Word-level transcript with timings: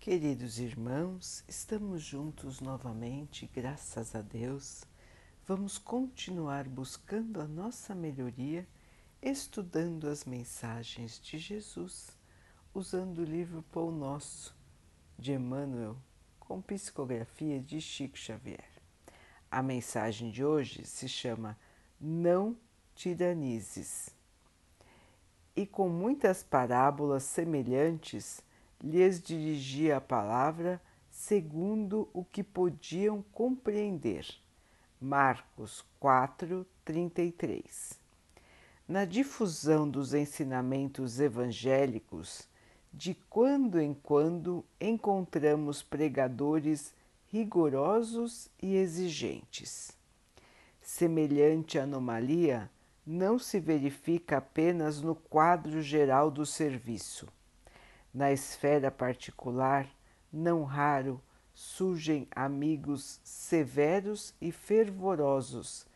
Queridos 0.00 0.58
irmãos, 0.58 1.44
estamos 1.46 2.02
juntos 2.02 2.58
novamente, 2.58 3.46
graças 3.54 4.14
a 4.14 4.22
Deus. 4.22 4.82
Vamos 5.46 5.76
continuar 5.76 6.66
buscando 6.66 7.38
a 7.38 7.46
nossa 7.46 7.94
melhoria, 7.94 8.66
estudando 9.20 10.08
as 10.08 10.24
mensagens 10.24 11.20
de 11.20 11.36
Jesus, 11.36 12.16
usando 12.72 13.18
o 13.18 13.24
livro 13.24 13.62
Pão 13.70 13.90
Nosso 13.90 14.56
de 15.18 15.32
Emmanuel, 15.32 15.98
com 16.38 16.62
psicografia 16.62 17.60
de 17.60 17.78
Chico 17.78 18.16
Xavier. 18.16 18.70
A 19.50 19.62
mensagem 19.62 20.30
de 20.30 20.42
hoje 20.42 20.86
se 20.86 21.10
chama 21.10 21.58
Não 22.00 22.56
Tiranizes. 22.94 24.08
E 25.54 25.66
com 25.66 25.90
muitas 25.90 26.42
parábolas 26.42 27.24
semelhantes, 27.24 28.42
lhes 28.82 29.20
dirigia 29.20 29.98
a 29.98 30.00
palavra 30.00 30.80
segundo 31.10 32.08
o 32.14 32.24
que 32.24 32.42
podiam 32.42 33.22
compreender. 33.32 34.26
Marcos 35.00 35.84
4, 35.98 36.66
33. 36.84 37.98
Na 38.88 39.04
difusão 39.04 39.88
dos 39.88 40.14
ensinamentos 40.14 41.20
evangélicos, 41.20 42.48
de 42.92 43.14
quando 43.28 43.78
em 43.78 43.94
quando 43.94 44.64
encontramos 44.80 45.82
pregadores 45.82 46.92
rigorosos 47.28 48.48
e 48.60 48.74
exigentes. 48.74 49.92
Semelhante 50.80 51.78
anomalia 51.78 52.68
não 53.06 53.38
se 53.38 53.60
verifica 53.60 54.38
apenas 54.38 55.00
no 55.00 55.14
quadro 55.14 55.80
geral 55.82 56.30
do 56.30 56.44
serviço 56.44 57.28
na 58.12 58.32
esfera 58.32 58.90
particular, 58.90 59.88
não 60.32 60.64
raro 60.64 61.20
surgem 61.54 62.26
amigos 62.34 63.20
severos 63.22 64.34
e 64.40 64.50
fervorosos 64.50 65.86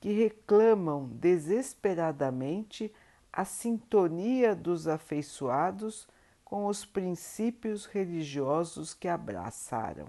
que 0.00 0.12
reclamam 0.12 1.08
desesperadamente 1.08 2.92
a 3.32 3.44
sintonia 3.44 4.56
dos 4.56 4.88
afeiçoados 4.88 6.08
com 6.44 6.66
os 6.66 6.84
princípios 6.84 7.86
religiosos 7.86 8.94
que 8.94 9.06
abraçaram. 9.06 10.08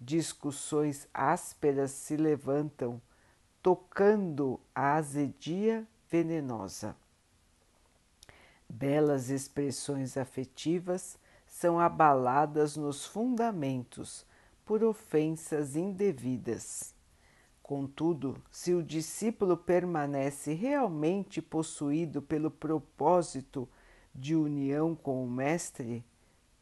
Discussões 0.00 1.08
ásperas 1.12 1.90
se 1.90 2.16
levantam, 2.16 3.02
tocando 3.60 4.60
a 4.72 4.94
azedia 4.94 5.84
venenosa. 6.08 6.94
Belas 8.68 9.30
expressões 9.30 10.16
afetivas 10.16 11.18
são 11.46 11.80
abaladas 11.80 12.76
nos 12.76 13.06
fundamentos 13.06 14.26
por 14.64 14.84
ofensas 14.84 15.74
indevidas. 15.74 16.94
Contudo, 17.62 18.42
se 18.50 18.74
o 18.74 18.82
discípulo 18.82 19.56
permanece 19.56 20.52
realmente 20.52 21.40
possuído 21.40 22.20
pelo 22.20 22.50
propósito 22.50 23.68
de 24.14 24.34
união 24.34 24.94
com 24.94 25.24
o 25.24 25.30
Mestre, 25.30 26.04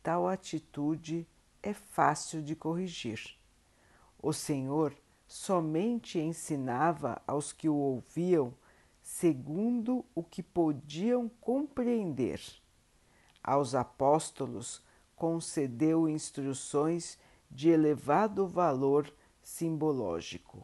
tal 0.03 0.29
atitude 0.29 1.27
é 1.63 1.73
fácil 1.73 2.43
de 2.43 2.55
corrigir. 2.55 3.37
O 4.23 4.33
Senhor 4.33 4.95
somente 5.27 6.19
ensinava 6.19 7.21
aos 7.27 7.53
que 7.53 7.69
o 7.69 7.75
ouviam 7.75 8.55
segundo 9.07 10.05
o 10.17 10.23
que 10.23 10.43
podiam 10.43 11.29
compreender. 11.41 12.41
Aos 13.41 13.73
apóstolos 13.73 14.83
concedeu 15.15 16.09
instruções 16.09 17.17
de 17.49 17.69
elevado 17.69 18.49
valor 18.49 19.15
simbológico, 19.41 20.61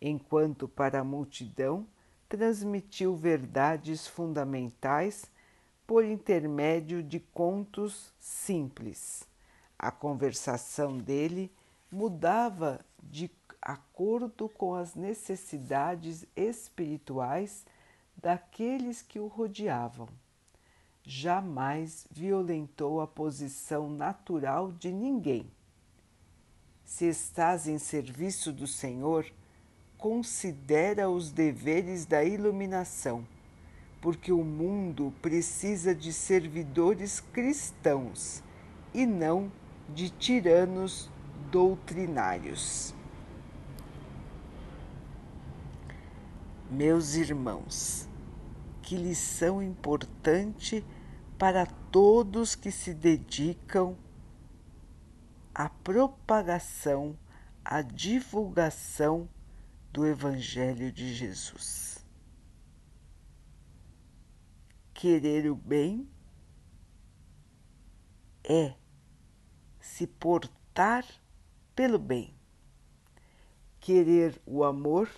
enquanto 0.00 0.66
para 0.66 1.00
a 1.00 1.04
multidão 1.04 1.86
transmitiu 2.26 3.14
verdades 3.14 4.06
fundamentais 4.08 5.26
por 5.86 6.06
intermédio 6.06 7.02
de 7.02 7.20
contos 7.20 8.14
simples. 8.18 9.28
A 9.78 9.90
conversação 9.90 10.96
dele 10.96 11.52
mudava 11.92 12.80
de 13.02 13.28
acordo 13.60 14.48
com 14.48 14.74
as 14.74 14.94
necessidades 14.94 16.26
espirituais 16.36 17.64
daqueles 18.16 19.02
que 19.02 19.18
o 19.18 19.26
rodeavam. 19.26 20.08
Jamais 21.02 22.06
violentou 22.10 23.00
a 23.00 23.06
posição 23.06 23.88
natural 23.88 24.72
de 24.72 24.92
ninguém. 24.92 25.50
Se 26.84 27.06
estás 27.06 27.68
em 27.68 27.78
serviço 27.78 28.52
do 28.52 28.66
Senhor, 28.66 29.26
considera 29.96 31.10
os 31.10 31.30
deveres 31.30 32.06
da 32.06 32.24
iluminação, 32.24 33.26
porque 34.00 34.32
o 34.32 34.44
mundo 34.44 35.12
precisa 35.20 35.94
de 35.94 36.12
servidores 36.12 37.20
cristãos 37.20 38.42
e 38.94 39.04
não 39.04 39.50
de 39.88 40.08
tiranos 40.10 41.10
doutrinários. 41.50 42.94
Meus 46.70 47.14
irmãos, 47.14 48.06
que 48.82 48.94
lição 48.94 49.62
importante 49.62 50.84
para 51.38 51.64
todos 51.64 52.54
que 52.54 52.70
se 52.70 52.92
dedicam 52.92 53.96
à 55.54 55.70
propagação, 55.70 57.18
à 57.64 57.80
divulgação 57.80 59.26
do 59.90 60.06
Evangelho 60.06 60.92
de 60.92 61.14
Jesus. 61.14 62.04
Querer 64.92 65.50
o 65.50 65.54
bem 65.54 66.06
é 68.44 68.74
se 69.80 70.06
portar 70.06 71.02
pelo 71.74 71.98
bem. 71.98 72.34
Querer 73.80 74.38
o 74.44 74.62
amor 74.62 75.08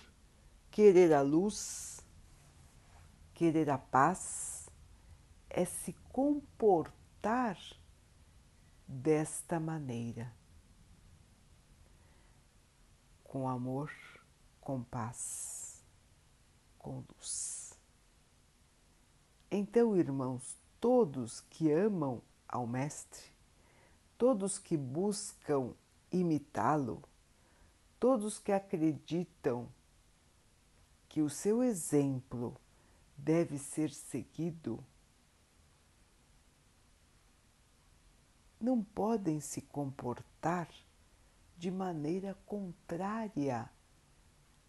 Querer 0.71 1.13
a 1.13 1.21
luz, 1.21 1.99
querer 3.33 3.69
a 3.69 3.77
paz, 3.77 4.69
é 5.49 5.65
se 5.65 5.91
comportar 6.13 7.57
desta 8.87 9.59
maneira, 9.59 10.33
com 13.21 13.49
amor, 13.49 13.91
com 14.61 14.81
paz, 14.81 15.83
com 16.79 17.03
luz. 17.15 17.77
Então, 19.51 19.97
irmãos, 19.97 20.55
todos 20.79 21.41
que 21.41 21.69
amam 21.69 22.21
ao 22.47 22.65
Mestre, 22.65 23.25
todos 24.17 24.57
que 24.57 24.77
buscam 24.77 25.73
imitá-lo, 26.09 27.03
todos 27.99 28.39
que 28.39 28.53
acreditam 28.53 29.67
que 31.11 31.21
o 31.21 31.29
seu 31.29 31.61
exemplo 31.61 32.55
deve 33.17 33.57
ser 33.57 33.89
seguido, 33.89 34.81
não 38.57 38.81
podem 38.81 39.41
se 39.41 39.59
comportar 39.61 40.69
de 41.57 41.69
maneira 41.69 42.33
contrária 42.45 43.69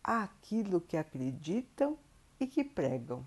àquilo 0.03 0.81
que 0.81 0.97
acreditam 0.97 1.97
e 2.41 2.47
que 2.49 2.65
pregam. 2.65 3.25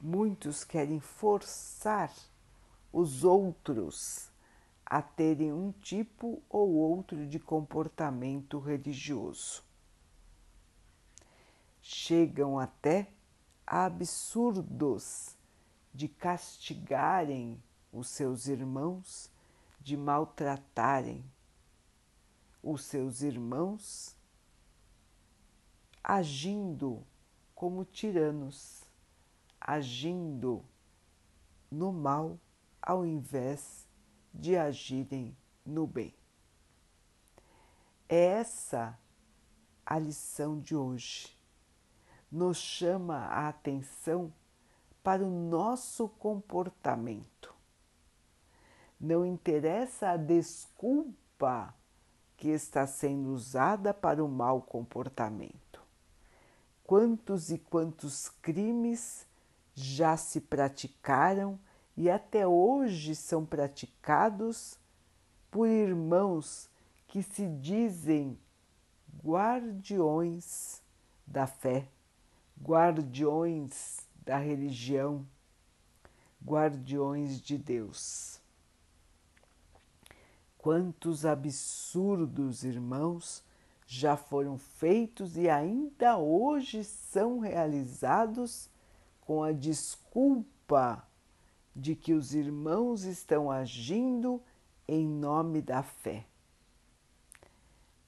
Muitos 0.00 0.64
querem 0.64 0.98
forçar 0.98 2.12
os 2.92 3.22
outros 3.22 4.28
a 4.84 5.00
terem 5.00 5.52
um 5.52 5.70
tipo 5.70 6.42
ou 6.48 6.72
outro 6.72 7.28
de 7.28 7.38
comportamento 7.38 8.58
religioso 8.58 9.62
chegam 11.86 12.58
até 12.58 13.12
absurdos 13.66 15.36
de 15.92 16.08
castigarem 16.08 17.62
os 17.92 18.08
seus 18.08 18.46
irmãos, 18.46 19.30
de 19.82 19.94
maltratarem 19.94 21.22
os 22.62 22.84
seus 22.84 23.20
irmãos, 23.20 24.16
agindo 26.02 27.06
como 27.54 27.84
tiranos, 27.84 28.82
agindo 29.60 30.64
no 31.70 31.92
mal 31.92 32.40
ao 32.80 33.04
invés 33.04 33.86
de 34.32 34.56
agirem 34.56 35.36
no 35.66 35.86
bem. 35.86 36.14
É 38.08 38.24
essa 38.24 38.98
a 39.84 39.98
lição 39.98 40.58
de 40.58 40.74
hoje 40.74 41.33
nos 42.34 42.56
chama 42.56 43.26
a 43.26 43.48
atenção 43.48 44.32
para 45.04 45.24
o 45.24 45.30
nosso 45.30 46.08
comportamento. 46.08 47.54
não 48.98 49.24
interessa 49.24 50.10
a 50.10 50.16
desculpa 50.16 51.72
que 52.36 52.48
está 52.48 52.86
sendo 52.86 53.32
usada 53.32 53.94
para 53.94 54.24
o 54.24 54.28
mau 54.28 54.62
comportamento. 54.62 55.80
Quantos 56.82 57.50
e 57.50 57.58
quantos 57.58 58.30
crimes 58.42 59.26
já 59.74 60.16
se 60.16 60.40
praticaram 60.40 61.58
e 61.96 62.10
até 62.10 62.46
hoje 62.46 63.14
são 63.14 63.44
praticados 63.44 64.76
por 65.50 65.68
irmãos 65.68 66.68
que 67.06 67.22
se 67.22 67.46
dizem 67.46 68.38
guardiões 69.22 70.82
da 71.26 71.46
fé, 71.46 71.88
guardiões 72.60 74.00
da 74.24 74.38
religião, 74.38 75.26
guardiões 76.44 77.40
de 77.40 77.58
Deus. 77.58 78.40
Quantos 80.58 81.26
absurdos, 81.26 82.64
irmãos, 82.64 83.44
já 83.86 84.16
foram 84.16 84.56
feitos 84.56 85.36
e 85.36 85.48
ainda 85.48 86.16
hoje 86.16 86.84
são 86.84 87.38
realizados 87.38 88.70
com 89.20 89.42
a 89.42 89.52
desculpa 89.52 91.06
de 91.76 91.94
que 91.94 92.14
os 92.14 92.34
irmãos 92.34 93.04
estão 93.04 93.50
agindo 93.50 94.40
em 94.86 95.06
nome 95.06 95.60
da 95.60 95.82
fé. 95.82 96.26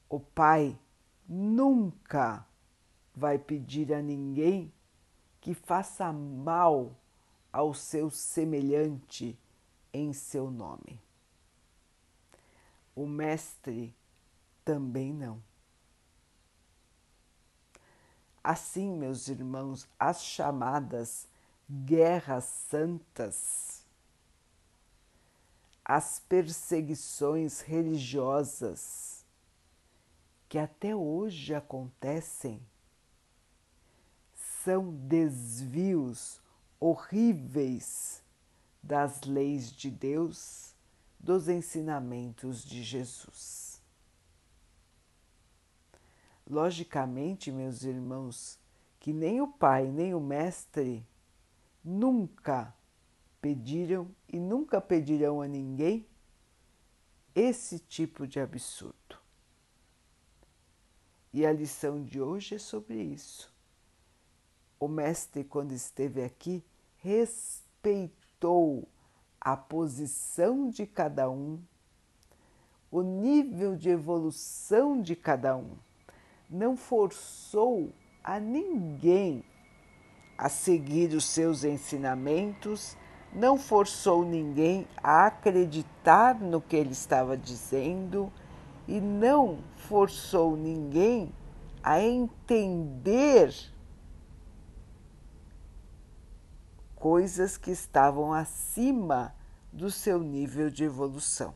O 0.08 0.20
Pai 0.20 0.78
nunca 1.28 2.46
vai 3.16 3.38
pedir 3.38 3.92
a 3.94 4.02
ninguém 4.02 4.70
que 5.40 5.54
faça 5.54 6.12
mal 6.12 6.94
ao 7.50 7.72
seu 7.72 8.10
semelhante 8.10 9.38
em 9.92 10.12
seu 10.12 10.50
nome. 10.50 11.00
O 12.94 13.06
Mestre 13.06 13.94
também 14.64 15.14
não. 15.14 15.42
Assim, 18.44 18.92
meus 18.92 19.28
irmãos, 19.28 19.88
as 19.98 20.22
chamadas 20.22 21.26
guerras 21.68 22.44
santas, 22.44 23.84
as 25.84 26.20
perseguições 26.20 27.60
religiosas 27.60 29.24
que 30.48 30.58
até 30.58 30.94
hoje 30.94 31.54
acontecem, 31.54 32.60
são 34.66 34.92
desvios 34.92 36.40
horríveis 36.80 38.20
das 38.82 39.22
leis 39.22 39.70
de 39.70 39.88
Deus, 39.88 40.74
dos 41.20 41.48
ensinamentos 41.48 42.64
de 42.64 42.82
Jesus. 42.82 43.80
Logicamente, 46.50 47.52
meus 47.52 47.84
irmãos, 47.84 48.58
que 48.98 49.12
nem 49.12 49.40
o 49.40 49.46
Pai 49.46 49.86
nem 49.86 50.12
o 50.16 50.20
Mestre 50.20 51.06
nunca 51.84 52.74
pediram 53.40 54.10
e 54.28 54.36
nunca 54.36 54.80
pedirão 54.80 55.40
a 55.40 55.46
ninguém 55.46 56.04
esse 57.36 57.78
tipo 57.78 58.26
de 58.26 58.40
absurdo. 58.40 59.16
E 61.32 61.46
a 61.46 61.52
lição 61.52 62.02
de 62.02 62.20
hoje 62.20 62.56
é 62.56 62.58
sobre 62.58 63.00
isso. 63.00 63.54
O 64.78 64.88
Mestre, 64.88 65.42
quando 65.42 65.72
esteve 65.72 66.22
aqui, 66.22 66.62
respeitou 66.98 68.86
a 69.40 69.56
posição 69.56 70.68
de 70.68 70.86
cada 70.86 71.30
um, 71.30 71.58
o 72.90 73.00
nível 73.00 73.74
de 73.74 73.88
evolução 73.88 75.00
de 75.00 75.16
cada 75.16 75.56
um. 75.56 75.70
Não 76.50 76.76
forçou 76.76 77.90
a 78.22 78.38
ninguém 78.38 79.42
a 80.36 80.48
seguir 80.48 81.14
os 81.14 81.24
seus 81.24 81.64
ensinamentos, 81.64 82.96
não 83.32 83.56
forçou 83.56 84.24
ninguém 84.24 84.86
a 85.02 85.26
acreditar 85.26 86.38
no 86.38 86.60
que 86.60 86.76
ele 86.76 86.92
estava 86.92 87.36
dizendo 87.36 88.30
e 88.86 89.00
não 89.00 89.58
forçou 89.76 90.56
ninguém 90.56 91.32
a 91.82 92.00
entender 92.00 93.54
coisas 96.96 97.56
que 97.56 97.70
estavam 97.70 98.32
acima 98.32 99.34
do 99.72 99.90
seu 99.90 100.18
nível 100.18 100.70
de 100.70 100.84
evolução. 100.84 101.54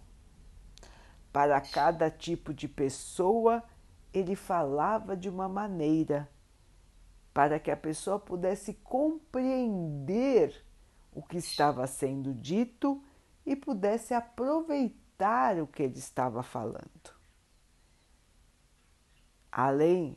Para 1.33 1.61
cada 1.61 2.11
tipo 2.11 2.55
de 2.55 2.69
pessoa, 2.69 3.63
ele 4.13 4.37
falava 4.37 5.17
de 5.17 5.29
uma 5.29 5.49
maneira 5.49 6.29
para 7.33 7.59
que 7.59 7.71
a 7.71 7.77
pessoa 7.77 8.19
pudesse 8.19 8.75
compreender 8.75 10.65
o 11.13 11.23
que 11.23 11.39
estava 11.39 11.87
sendo 11.87 12.35
dito 12.35 13.03
e 13.47 13.57
pudesse 13.57 14.13
aproveitar 14.13 15.59
o 15.61 15.67
que 15.67 15.83
ele 15.83 15.99
estava 15.99 16.43
falando. 16.43 17.15
Além 19.51 20.17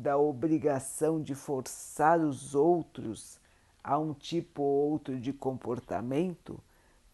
da 0.00 0.16
obrigação 0.16 1.22
de 1.22 1.34
forçar 1.34 2.20
os 2.20 2.54
outros 2.54 3.38
a 3.84 3.98
um 3.98 4.14
tipo 4.14 4.62
ou 4.62 4.92
outro 4.92 5.20
de 5.20 5.32
comportamento, 5.32 6.58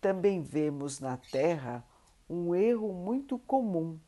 também 0.01 0.41
vemos 0.41 1.01
na 1.01 1.17
Terra 1.17 1.85
um 2.31 2.55
erro 2.55 2.93
muito 2.93 3.39
comum 3.39 3.99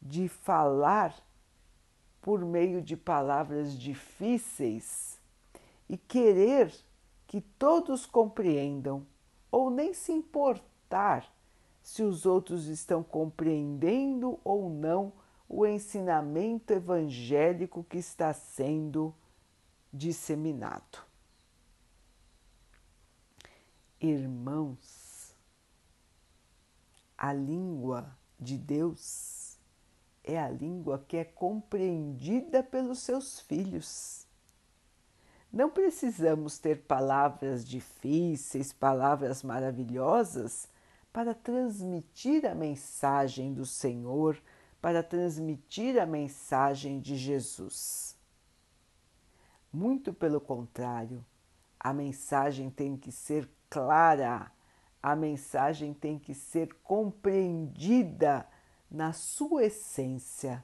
de 0.00 0.28
falar 0.28 1.14
por 2.22 2.44
meio 2.44 2.80
de 2.80 2.96
palavras 2.96 3.76
difíceis 3.78 5.20
e 5.88 5.96
querer 5.96 6.72
que 7.26 7.40
todos 7.40 8.06
compreendam, 8.06 9.04
ou 9.50 9.70
nem 9.70 9.92
se 9.92 10.12
importar 10.12 11.26
se 11.82 12.02
os 12.02 12.24
outros 12.24 12.66
estão 12.66 13.02
compreendendo 13.02 14.38
ou 14.44 14.70
não 14.70 15.12
o 15.56 15.64
ensinamento 15.64 16.72
evangélico 16.72 17.84
que 17.84 17.96
está 17.96 18.32
sendo 18.32 19.14
disseminado. 19.92 20.98
Irmãos, 24.00 25.32
a 27.16 27.32
língua 27.32 28.18
de 28.38 28.58
Deus 28.58 29.56
é 30.24 30.40
a 30.40 30.48
língua 30.48 31.04
que 31.06 31.18
é 31.18 31.24
compreendida 31.24 32.60
pelos 32.60 32.98
seus 32.98 33.38
filhos. 33.38 34.26
Não 35.52 35.70
precisamos 35.70 36.58
ter 36.58 36.82
palavras 36.82 37.64
difíceis, 37.64 38.72
palavras 38.72 39.44
maravilhosas 39.44 40.66
para 41.12 41.32
transmitir 41.32 42.44
a 42.44 42.56
mensagem 42.56 43.54
do 43.54 43.64
Senhor, 43.64 44.36
para 44.84 45.02
transmitir 45.02 45.98
a 45.98 46.04
mensagem 46.04 47.00
de 47.00 47.16
Jesus. 47.16 48.14
Muito 49.72 50.12
pelo 50.12 50.38
contrário, 50.38 51.24
a 51.80 51.90
mensagem 51.90 52.68
tem 52.68 52.94
que 52.94 53.10
ser 53.10 53.48
clara, 53.70 54.52
a 55.02 55.16
mensagem 55.16 55.94
tem 55.94 56.18
que 56.18 56.34
ser 56.34 56.74
compreendida 56.82 58.46
na 58.90 59.14
sua 59.14 59.64
essência. 59.64 60.62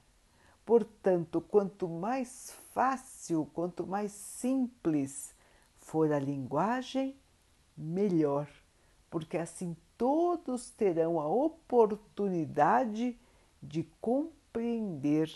Portanto, 0.67 1.41
quanto 1.41 1.89
mais 1.89 2.55
fácil, 2.75 3.49
quanto 3.55 3.87
mais 3.87 4.13
simples 4.13 5.35
for 5.79 6.13
a 6.13 6.19
linguagem, 6.19 7.17
melhor, 7.75 8.47
porque 9.09 9.39
assim 9.39 9.75
todos 9.97 10.69
terão 10.69 11.19
a 11.19 11.27
oportunidade 11.27 13.19
de 13.63 13.85
compreender 14.01 15.31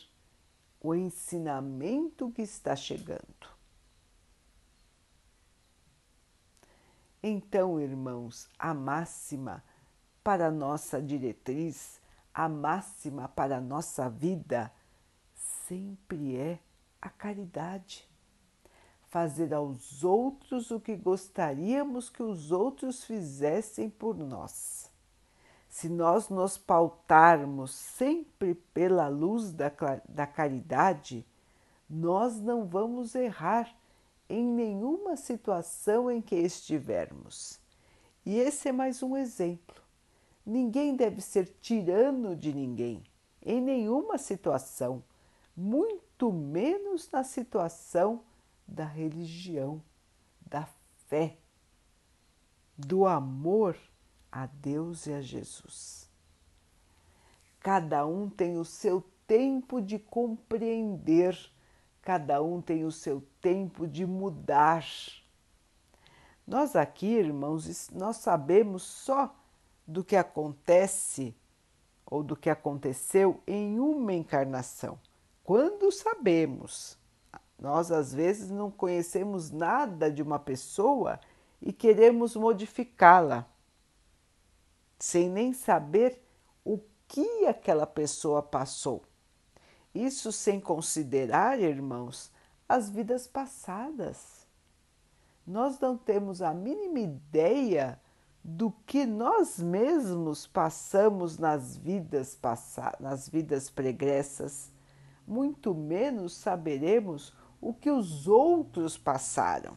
o 0.80 0.94
ensinamento 0.94 2.30
que 2.30 2.42
está 2.42 2.76
chegando. 2.76 3.54
Então, 7.22 7.80
irmãos, 7.80 8.48
a 8.58 8.74
máxima 8.74 9.64
para 10.22 10.50
nossa 10.50 11.00
diretriz 11.00 12.00
a 12.34 12.48
máxima 12.48 13.28
para 13.28 13.60
nossa 13.60 14.10
vida 14.10 14.72
sempre 15.68 16.36
é 16.36 16.58
a 17.00 17.08
caridade. 17.08 18.08
Fazer 19.08 19.54
aos 19.54 20.02
outros 20.02 20.72
o 20.72 20.80
que 20.80 20.96
gostaríamos 20.96 22.10
que 22.10 22.24
os 22.24 22.50
outros 22.50 23.04
fizessem 23.04 23.88
por 23.88 24.16
nós. 24.16 24.90
Se 25.74 25.88
nós 25.88 26.28
nos 26.28 26.56
pautarmos 26.56 27.72
sempre 27.72 28.54
pela 28.54 29.08
luz 29.08 29.52
da, 29.52 29.72
da 30.08 30.24
caridade, 30.24 31.26
nós 31.90 32.40
não 32.40 32.64
vamos 32.64 33.16
errar 33.16 33.76
em 34.28 34.46
nenhuma 34.46 35.16
situação 35.16 36.08
em 36.08 36.22
que 36.22 36.36
estivermos. 36.36 37.58
E 38.24 38.38
esse 38.38 38.68
é 38.68 38.72
mais 38.72 39.02
um 39.02 39.16
exemplo. 39.16 39.82
Ninguém 40.46 40.94
deve 40.94 41.20
ser 41.20 41.52
tirano 41.60 42.36
de 42.36 42.54
ninguém, 42.54 43.02
em 43.42 43.60
nenhuma 43.60 44.16
situação, 44.16 45.02
muito 45.56 46.32
menos 46.32 47.10
na 47.10 47.24
situação 47.24 48.22
da 48.64 48.84
religião, 48.84 49.82
da 50.40 50.68
fé, 51.08 51.36
do 52.78 53.06
amor 53.06 53.76
a 54.34 54.46
Deus 54.46 55.06
e 55.06 55.12
a 55.12 55.20
Jesus. 55.20 56.10
Cada 57.60 58.04
um 58.04 58.28
tem 58.28 58.58
o 58.58 58.64
seu 58.64 59.00
tempo 59.28 59.80
de 59.80 59.96
compreender, 59.96 61.38
cada 62.02 62.42
um 62.42 62.60
tem 62.60 62.84
o 62.84 62.90
seu 62.90 63.22
tempo 63.40 63.86
de 63.86 64.04
mudar. 64.04 64.84
Nós 66.44 66.74
aqui, 66.74 67.06
irmãos, 67.06 67.88
nós 67.90 68.16
sabemos 68.16 68.82
só 68.82 69.32
do 69.86 70.02
que 70.02 70.16
acontece 70.16 71.32
ou 72.04 72.20
do 72.20 72.34
que 72.34 72.50
aconteceu 72.50 73.40
em 73.46 73.78
uma 73.78 74.12
encarnação. 74.12 74.98
Quando 75.44 75.92
sabemos, 75.92 76.98
nós 77.56 77.92
às 77.92 78.12
vezes 78.12 78.50
não 78.50 78.68
conhecemos 78.68 79.52
nada 79.52 80.10
de 80.10 80.22
uma 80.22 80.40
pessoa 80.40 81.20
e 81.62 81.72
queremos 81.72 82.34
modificá-la, 82.34 83.48
sem 85.04 85.28
nem 85.28 85.52
saber 85.52 86.18
o 86.64 86.80
que 87.06 87.44
aquela 87.44 87.86
pessoa 87.86 88.42
passou. 88.42 89.02
Isso 89.94 90.32
sem 90.32 90.58
considerar, 90.58 91.60
irmãos, 91.60 92.32
as 92.66 92.88
vidas 92.88 93.26
passadas. 93.26 94.46
Nós 95.46 95.78
não 95.78 95.94
temos 95.94 96.40
a 96.40 96.54
mínima 96.54 97.00
ideia 97.00 98.00
do 98.42 98.70
que 98.86 99.04
nós 99.04 99.58
mesmos 99.58 100.46
passamos 100.46 101.36
nas 101.36 101.76
vidas 101.76 102.34
passadas, 102.34 102.98
nas 102.98 103.28
vidas 103.28 103.68
pregressas, 103.68 104.72
muito 105.26 105.74
menos 105.74 106.34
saberemos 106.34 107.34
o 107.60 107.74
que 107.74 107.90
os 107.90 108.26
outros 108.26 108.96
passaram. 108.96 109.76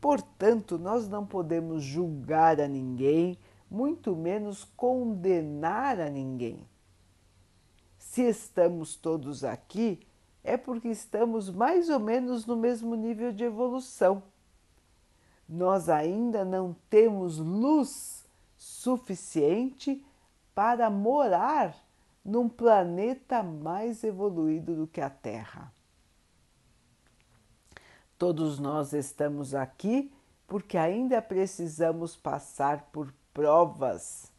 Portanto, 0.00 0.76
nós 0.76 1.08
não 1.08 1.24
podemos 1.24 1.84
julgar 1.84 2.60
a 2.60 2.66
ninguém, 2.66 3.38
muito 3.70 4.16
menos 4.16 4.64
condenar 4.76 6.00
a 6.00 6.08
ninguém. 6.08 6.66
Se 7.98 8.22
estamos 8.22 8.96
todos 8.96 9.44
aqui, 9.44 10.00
é 10.42 10.56
porque 10.56 10.88
estamos 10.88 11.50
mais 11.50 11.88
ou 11.90 12.00
menos 12.00 12.46
no 12.46 12.56
mesmo 12.56 12.94
nível 12.94 13.32
de 13.32 13.44
evolução. 13.44 14.22
Nós 15.48 15.88
ainda 15.88 16.44
não 16.44 16.74
temos 16.88 17.38
luz 17.38 18.26
suficiente 18.56 20.04
para 20.54 20.90
morar 20.90 21.76
num 22.24 22.48
planeta 22.48 23.42
mais 23.42 24.02
evoluído 24.04 24.74
do 24.74 24.86
que 24.86 25.00
a 25.00 25.08
Terra. 25.08 25.72
Todos 28.18 28.58
nós 28.58 28.92
estamos 28.92 29.54
aqui 29.54 30.12
porque 30.46 30.76
ainda 30.76 31.22
precisamos 31.22 32.16
passar 32.16 32.88
por 32.90 33.12
provas, 33.38 34.32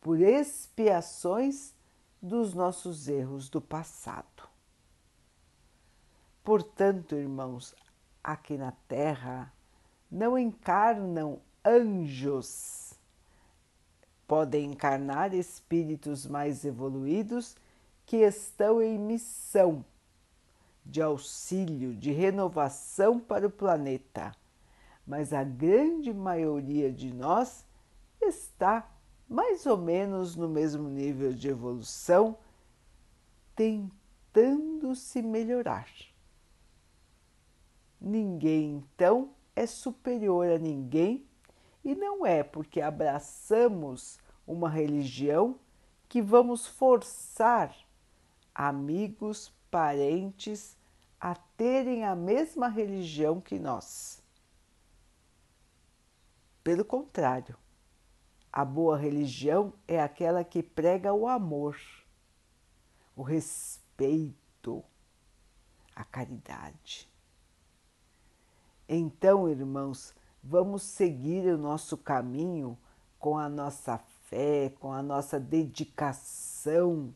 por 0.00 0.20
expiações 0.20 1.72
dos 2.20 2.52
nossos 2.52 3.06
erros 3.06 3.48
do 3.48 3.60
passado. 3.60 4.42
Portanto, 6.42 7.14
irmãos, 7.14 7.76
aqui 8.24 8.58
na 8.58 8.72
Terra 8.88 9.52
não 10.10 10.36
encarnam 10.36 11.38
anjos. 11.64 12.92
Podem 14.26 14.72
encarnar 14.72 15.32
espíritos 15.32 16.26
mais 16.26 16.64
evoluídos 16.64 17.54
que 18.04 18.16
estão 18.16 18.82
em 18.82 18.98
missão 18.98 19.84
de 20.84 21.00
auxílio, 21.00 21.94
de 21.94 22.10
renovação 22.10 23.20
para 23.20 23.46
o 23.46 23.50
planeta, 23.50 24.34
mas 25.06 25.32
a 25.32 25.44
grande 25.44 26.12
maioria 26.12 26.92
de 26.92 27.14
nós 27.14 27.64
está 28.30 28.90
mais 29.28 29.64
ou 29.66 29.76
menos 29.76 30.34
no 30.34 30.48
mesmo 30.48 30.88
nível 30.88 31.32
de 31.32 31.48
evolução, 31.48 32.36
tentando 33.54 34.94
se 34.96 35.22
melhorar. 35.22 35.88
Ninguém, 38.00 38.76
então, 38.76 39.30
é 39.54 39.66
superior 39.66 40.50
a 40.50 40.58
ninguém 40.58 41.24
e 41.84 41.94
não 41.94 42.26
é 42.26 42.42
porque 42.42 42.80
abraçamos 42.80 44.18
uma 44.46 44.68
religião 44.68 45.58
que 46.08 46.20
vamos 46.20 46.66
forçar 46.66 47.74
amigos, 48.54 49.52
parentes 49.70 50.76
a 51.20 51.34
terem 51.56 52.04
a 52.04 52.16
mesma 52.16 52.66
religião 52.66 53.40
que 53.40 53.58
nós. 53.58 54.22
Pelo 56.64 56.84
contrário, 56.84 57.56
a 58.52 58.64
boa 58.64 58.96
religião 58.96 59.72
é 59.86 60.00
aquela 60.00 60.42
que 60.42 60.62
prega 60.62 61.12
o 61.12 61.28
amor, 61.28 61.76
o 63.14 63.22
respeito, 63.22 64.82
a 65.94 66.04
caridade. 66.04 67.08
Então, 68.88 69.48
irmãos, 69.48 70.12
vamos 70.42 70.82
seguir 70.82 71.46
o 71.46 71.58
nosso 71.58 71.96
caminho 71.96 72.76
com 73.18 73.38
a 73.38 73.48
nossa 73.48 73.98
fé, 73.98 74.72
com 74.80 74.92
a 74.92 75.02
nossa 75.02 75.38
dedicação, 75.38 77.14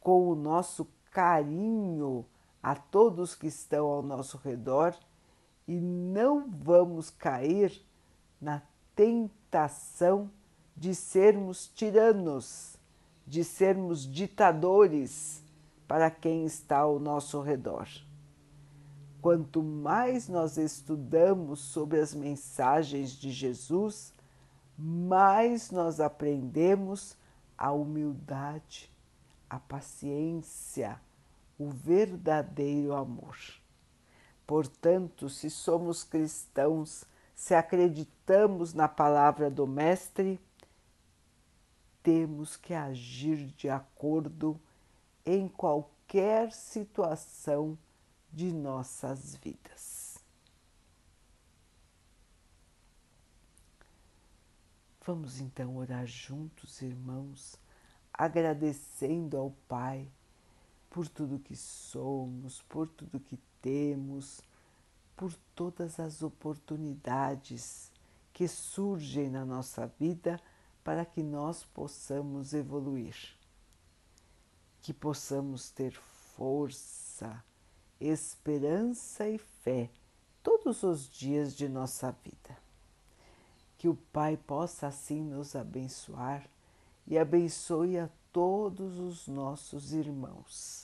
com 0.00 0.28
o 0.28 0.34
nosso 0.34 0.88
carinho 1.10 2.26
a 2.62 2.74
todos 2.74 3.34
que 3.34 3.46
estão 3.46 3.86
ao 3.86 4.02
nosso 4.02 4.36
redor 4.38 4.96
e 5.68 5.80
não 5.80 6.50
vamos 6.50 7.10
cair 7.10 7.84
na 8.40 8.62
tentação 8.94 10.30
de 10.76 10.94
sermos 10.94 11.70
tiranos, 11.74 12.76
de 13.26 13.44
sermos 13.44 14.10
ditadores 14.10 15.42
para 15.86 16.10
quem 16.10 16.44
está 16.44 16.78
ao 16.78 16.98
nosso 16.98 17.40
redor. 17.40 17.88
Quanto 19.20 19.62
mais 19.62 20.28
nós 20.28 20.58
estudamos 20.58 21.60
sobre 21.60 22.00
as 22.00 22.12
mensagens 22.14 23.10
de 23.10 23.30
Jesus, 23.30 24.12
mais 24.76 25.70
nós 25.70 26.00
aprendemos 26.00 27.16
a 27.56 27.72
humildade, 27.72 28.90
a 29.48 29.58
paciência, 29.58 31.00
o 31.58 31.68
verdadeiro 31.68 32.92
amor. 32.94 33.38
Portanto, 34.46 35.30
se 35.30 35.48
somos 35.48 36.04
cristãos, 36.04 37.04
se 37.34 37.54
acreditamos 37.54 38.72
na 38.72 38.88
palavra 38.88 39.50
do 39.50 39.66
Mestre, 39.66 40.40
temos 42.02 42.56
que 42.56 42.74
agir 42.74 43.46
de 43.56 43.68
acordo 43.68 44.60
em 45.24 45.48
qualquer 45.48 46.52
situação 46.52 47.78
de 48.32 48.52
nossas 48.52 49.36
vidas. 49.36 50.18
Vamos 55.06 55.38
então 55.40 55.76
orar 55.76 56.06
juntos, 56.06 56.80
irmãos, 56.80 57.58
agradecendo 58.12 59.36
ao 59.36 59.50
Pai 59.68 60.08
por 60.88 61.08
tudo 61.08 61.38
que 61.38 61.54
somos, 61.56 62.62
por 62.62 62.88
tudo 62.88 63.20
que 63.20 63.36
temos, 63.60 64.40
por 65.16 65.32
todas 65.54 66.00
as 66.00 66.22
oportunidades 66.22 67.90
que 68.32 68.48
surgem 68.48 69.30
na 69.30 69.44
nossa 69.44 69.86
vida 69.98 70.40
para 70.82 71.04
que 71.04 71.22
nós 71.22 71.64
possamos 71.64 72.52
evoluir, 72.52 73.16
que 74.82 74.92
possamos 74.92 75.70
ter 75.70 75.92
força 76.36 77.42
esperança 78.00 79.28
e 79.28 79.38
fé 79.38 79.90
todos 80.42 80.82
os 80.82 81.08
dias 81.08 81.54
de 81.54 81.68
nossa 81.68 82.12
vida. 82.24 82.56
Que 83.78 83.88
o 83.88 83.94
Pai 84.12 84.36
possa 84.36 84.86
assim 84.86 85.22
nos 85.22 85.54
abençoar 85.54 86.46
e 87.06 87.18
abençoe 87.18 87.98
a 87.98 88.08
todos 88.32 88.98
os 88.98 89.28
nossos 89.28 89.92
irmãos. 89.92 90.83